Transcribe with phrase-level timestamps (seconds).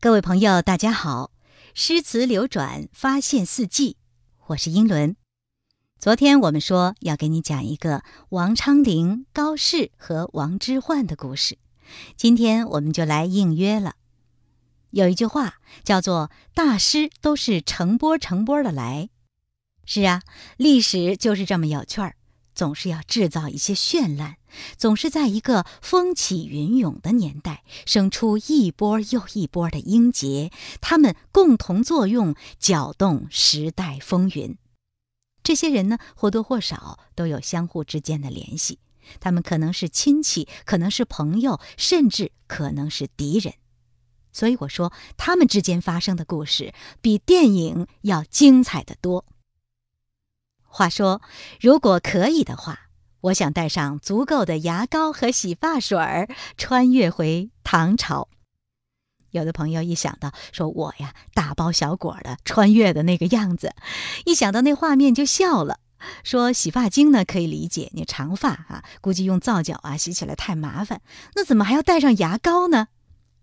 [0.00, 1.32] 各位朋友，大家好！
[1.74, 3.96] 诗词流转，发现四季，
[4.46, 5.16] 我是英伦。
[5.98, 11.58] 昨天我们说要给你讲一个王昌龄、高适和王之涣的故事，
[12.16, 13.96] 今天我们就来应约了。
[14.90, 19.10] 有一句话叫做“大师都是成波成波的来”，
[19.84, 20.22] 是啊，
[20.56, 22.14] 历史就是这么有趣儿。
[22.58, 24.38] 总是要制造一些绚烂，
[24.76, 34.58] 总是在一个风起云涌的年代生出一波又一波的英杰，他们共同作用，搅动时代风云。
[35.44, 38.80] 这些人呢，或多或少都有相互之间的联系，
[39.20, 43.54] 他们可能是亲戚，可能是朋友，甚至可能是敌人。
[44.32, 49.24] 所以我说，他们之间发生的故事比电影要精彩的多。
[50.78, 51.20] 话说，
[51.60, 52.78] 如果可以的话，
[53.22, 58.28] 我想带上足够的牙膏和洗发水儿，穿越回唐朝。
[59.32, 63.74] 有的朋友一想到说我呀，大包小裹的穿越的那个样子，
[64.24, 65.80] 一想到那画面就笑了。
[66.22, 71.00] 说洗发精呢可以理解，你长发啊，估计用皂角啊洗起来太麻烦，
[71.34, 72.86] 那怎么还要带上牙膏呢？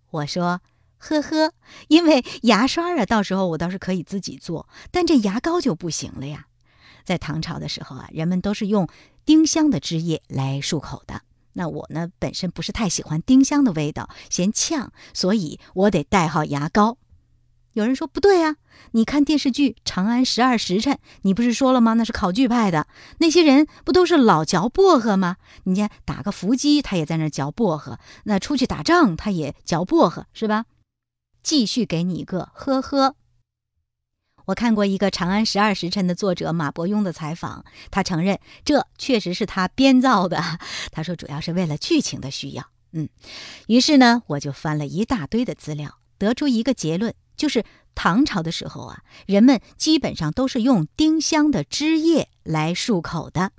[0.09, 0.61] 我说
[0.97, 1.51] 呵呵，
[1.89, 6.47] 因为牙刷啊，到时候我倒是可以自己做，但这牙膏就不行了呀。
[7.05, 8.89] 在唐朝的时候啊，人们都是用
[9.23, 11.21] 丁香的汁液来漱口的。
[11.53, 16.97] 那我呢，本身不是太喜欢丁香的味道，嫌呛，所以我得带好牙膏。
[17.73, 18.55] 有人说不对啊，
[18.91, 21.93] 你看电视剧《长安十二时辰》，你不是说了吗？
[21.93, 22.87] 那是考据派的，
[23.19, 25.37] 那些人不都是老嚼薄荷吗？
[25.63, 30.65] 你看打个伏击，他也在那嚼薄荷；那出去打仗，他也嚼薄荷，是吧？
[31.43, 33.15] 继续给你一个呵呵。
[34.45, 40.41] 我看过一个《长安十二时辰》的作者马伯庸的采访，他承认这确实是他编造的。
[40.91, 42.65] 他说主要是为了剧情的需要。
[42.91, 43.09] 嗯，
[43.67, 47.65] 于是呢，我就翻了一大堆的资料，得出一个结论，就是
[47.95, 53.51] 唐朝的时候啊，人们基本上都是用丁香的汁液来漱口的。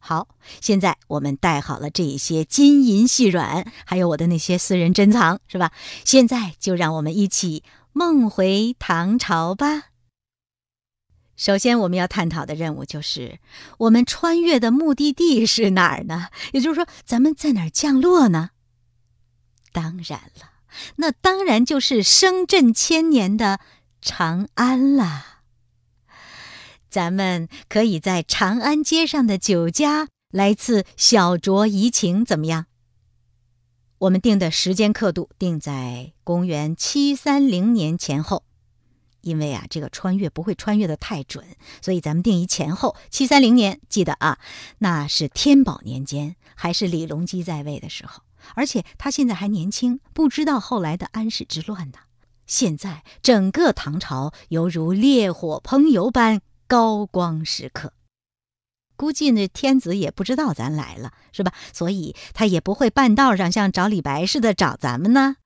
[0.00, 0.28] 好，
[0.60, 5.72] 现在我们带好了这些金银细软，还有我的那些私人珍藏，是吧？
[6.04, 7.62] 现在就让我们一起。
[7.98, 9.86] 梦回唐朝吧。
[11.34, 13.40] 首先，我们要探讨的任务就是：
[13.78, 16.28] 我们穿越的目的地是哪儿呢？
[16.52, 18.50] 也就是说，咱们在哪儿降落呢？
[19.72, 20.52] 当然了，
[20.98, 23.58] 那当然就是声震千年的
[24.00, 25.40] 长安了。
[26.88, 32.66] 咱们可以在长安街上的酒家来次小酌怡情，怎么样？
[33.98, 38.44] 我们定的时间刻度定在公元七三零年前后，
[39.22, 41.44] 因为啊，这个穿越不会穿越的太准，
[41.82, 43.80] 所以咱们定一前后七三零年。
[43.88, 44.38] 记得啊，
[44.78, 48.22] 那是天宝年间，还是李隆基在位的时候，
[48.54, 51.98] 而且他现在还年轻，不知道后来的安史之乱呢。
[52.46, 57.92] 现在整个唐朝犹如烈火烹油般高光时刻。
[58.98, 61.52] 估计那天子也不知道咱来了，是吧？
[61.72, 65.36] 所以他也不会半道上像找李白似的找咱们呢。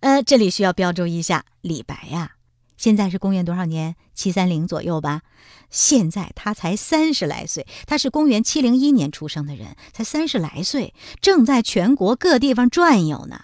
[0.00, 2.36] 呃，这里需要标注一下，李白呀，
[2.78, 3.94] 现在是公元多少年？
[4.14, 5.20] 七三零左右吧。
[5.68, 13.38] 现在他才三十来岁，他是公元七零一年出生的人，才三十来岁，正在全国各地方转悠呢。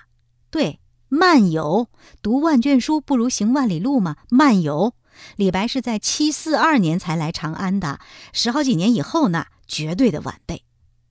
[0.51, 1.89] 对，漫游，
[2.23, 4.95] 读万卷书不如行万里路嘛，漫游。
[5.37, 7.99] 李白是在七四二年才来长安的，
[8.33, 10.65] 十好几年以后呢，绝对的晚辈。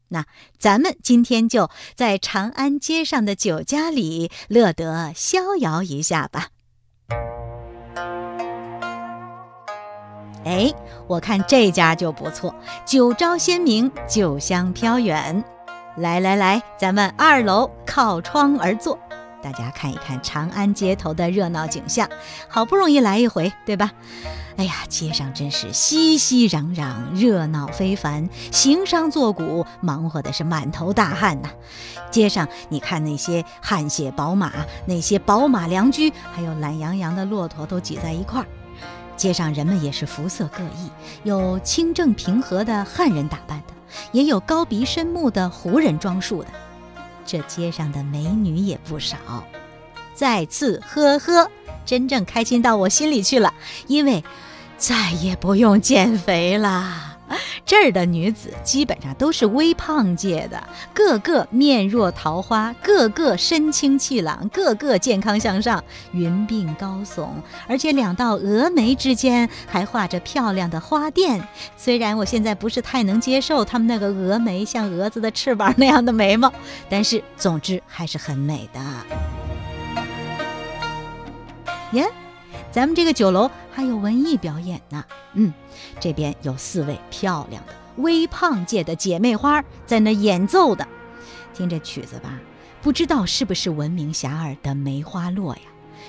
[0.09, 0.25] 那
[0.59, 6.49] 咱们今天就在长安街上的酒家里乐得逍遥一下吧。
[10.43, 10.73] 哎，
[11.07, 12.53] 我看这家就不错，
[12.85, 15.43] 酒招鲜明，酒香飘远。
[15.97, 18.97] 来来来，咱们二楼靠窗而坐。
[19.41, 22.07] 大家看一看长安街头的热闹景象，
[22.47, 23.91] 好不容易来一回，对吧？
[24.57, 31.49] 哎呀，街上真是熙熙攘攘，热闹非凡，行商作贾忙活的是满头大汗呐。
[32.11, 34.51] 街上你看那些汗血宝马，
[34.85, 38.45] 那些宝马良驹，还有懒洋洋的骆驼都挤在一块儿。
[39.15, 40.89] 街上人们也是肤色各异，
[41.23, 43.73] 有清正平和的汉人打扮的，
[44.11, 46.49] 也有高鼻深目的胡人装束的。
[47.25, 49.17] 这街上的美女也不少，
[50.13, 51.49] 再次呵呵，
[51.85, 53.53] 真正开心到我心里去了，
[53.87, 54.23] 因为
[54.77, 57.10] 再也不用减肥了。
[57.65, 60.61] 这儿的女子基本上都是微胖界的，
[60.93, 67.29] 个个面若桃花，个个身轻气朗，个个健康向上，云鬓高耸，
[67.67, 71.41] 而且两道峨眉之间还画着漂亮的花钿。
[71.77, 76.51] 虽然我现在不是太能接受他们那个峨眉像蛾子的翅膀那样的眉毛，
[76.89, 78.79] 但是总之还是很美的。
[81.91, 82.09] 耶，
[82.71, 85.03] 咱们这个酒楼还有文艺表演呢。
[85.33, 85.53] 嗯，
[85.99, 90.87] 这边有四位漂亮的微胖界的姐妹花在那演奏的。
[91.53, 92.39] 听这曲子吧，
[92.81, 95.63] 不知道是不是闻名遐迩的《梅花落》呀？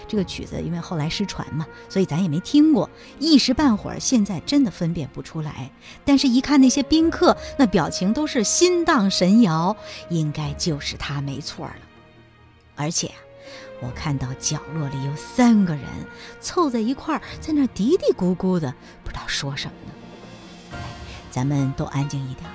[0.09, 2.89] 这个曲子因为后来失传嘛，所以咱也没听过，
[3.19, 5.71] 一时半会儿现在真的分辨不出来。
[6.05, 9.77] 但是，一看那些宾客那表情都是心荡神摇，
[10.09, 11.77] 应该就是他没错了。
[12.75, 13.11] 而且，
[13.83, 15.85] 我看到角落里有三个人
[16.41, 20.79] 凑在一块儿，在那嘀嘀咕咕的，不知道说什么呢。
[21.33, 22.49] 咱们都安静一点，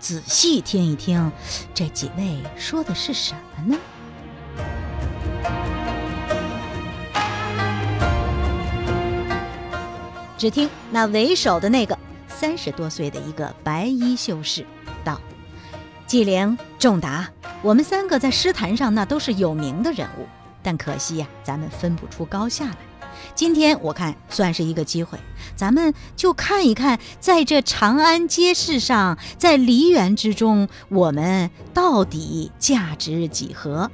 [0.00, 1.30] 仔细听一听，
[1.72, 3.78] 这几位说的是什么呢？
[10.36, 11.96] 只听那为首的那个
[12.26, 14.66] 三十多岁的一个白衣修士
[15.04, 15.20] 道
[16.08, 17.30] ：“纪灵、仲达，
[17.62, 20.26] 我们三个在诗坛上那都是有名的人物，
[20.62, 22.76] 但可惜呀，咱们分不出高下来。
[23.34, 25.18] 今天我看算是一个机会，
[25.54, 33.90] 咱们就看一看，在这长安街市上，在梨园之中，我们到底价值几何，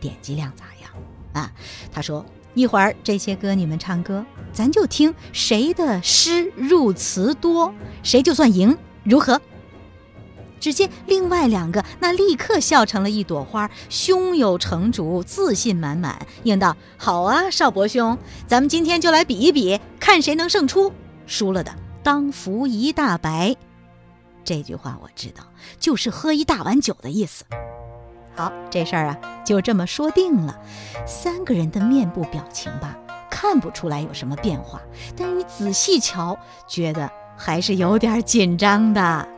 [0.00, 0.90] 点击量咋样？”
[1.32, 1.50] 啊，
[1.92, 2.24] 他说。
[2.54, 4.22] 一会儿这些歌你们唱歌，
[4.52, 7.72] 咱就听谁的诗入词多，
[8.02, 9.40] 谁就算赢，如何？
[10.62, 18.16] 只见另外两个那立刻笑成了一朵花，胸有成竹，自信满满，应道：“好啊，少伯兄，
[18.46, 20.92] 咱们今天就来比一比，看谁能胜出。
[21.26, 21.74] 输了的
[22.04, 23.56] 当服一大白。”
[24.44, 25.42] 这句话我知道，
[25.80, 27.44] 就是喝一大碗酒的意思。
[28.36, 30.56] 好，这事儿啊就这么说定了。
[31.04, 32.96] 三个人的面部表情吧，
[33.28, 34.80] 看不出来有什么变化，
[35.16, 36.38] 但是你仔细瞧，
[36.68, 39.28] 觉得还是有点紧张的。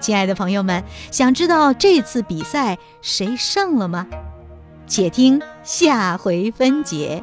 [0.00, 4.06] 亲爱的朋友们，想知道这次比赛谁胜了吗？
[4.86, 7.22] 且听下回分解。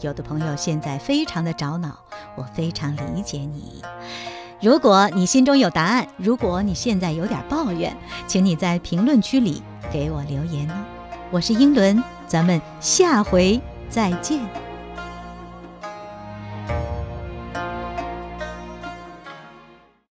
[0.00, 1.98] 有的朋友现在非常的着恼，
[2.36, 3.82] 我非常理解你。
[4.60, 7.96] 如果你心中有答案，如果你现在有点抱怨，
[8.26, 9.62] 请你在评论区里
[9.92, 10.74] 给我留言哦。
[11.30, 13.60] 我是英伦，咱们下回
[13.90, 14.67] 再见。